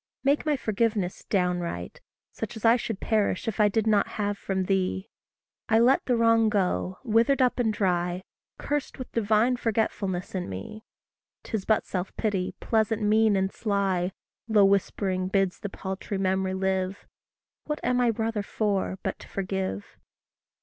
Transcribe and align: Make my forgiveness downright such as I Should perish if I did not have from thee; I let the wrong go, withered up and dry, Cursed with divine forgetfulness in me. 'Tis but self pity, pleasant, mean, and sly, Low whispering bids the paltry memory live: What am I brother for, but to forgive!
Make 0.23 0.47
my 0.47 0.57
forgiveness 0.57 1.25
downright 1.25 2.01
such 2.31 2.55
as 2.57 2.65
I 2.65 2.75
Should 2.75 2.99
perish 2.99 3.47
if 3.47 3.59
I 3.59 3.69
did 3.69 3.85
not 3.85 4.07
have 4.17 4.35
from 4.35 4.63
thee; 4.63 5.11
I 5.69 5.77
let 5.77 6.03
the 6.05 6.15
wrong 6.15 6.49
go, 6.49 6.97
withered 7.03 7.39
up 7.39 7.59
and 7.59 7.71
dry, 7.71 8.23
Cursed 8.57 8.97
with 8.97 9.11
divine 9.11 9.57
forgetfulness 9.57 10.33
in 10.33 10.49
me. 10.49 10.85
'Tis 11.43 11.65
but 11.65 11.85
self 11.85 12.17
pity, 12.17 12.55
pleasant, 12.59 13.03
mean, 13.03 13.35
and 13.35 13.51
sly, 13.51 14.11
Low 14.47 14.65
whispering 14.65 15.27
bids 15.27 15.59
the 15.59 15.69
paltry 15.69 16.17
memory 16.17 16.55
live: 16.55 17.05
What 17.65 17.79
am 17.83 18.01
I 18.01 18.09
brother 18.09 18.41
for, 18.41 18.97
but 19.03 19.19
to 19.19 19.27
forgive! 19.27 19.97